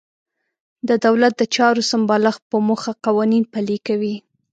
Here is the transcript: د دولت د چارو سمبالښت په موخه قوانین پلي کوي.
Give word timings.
د 0.87 0.89
دولت 1.05 1.33
د 1.37 1.43
چارو 1.55 1.81
سمبالښت 1.91 2.41
په 2.51 2.57
موخه 2.67 2.91
قوانین 3.05 3.43
پلي 3.53 3.77
کوي. 3.87 4.15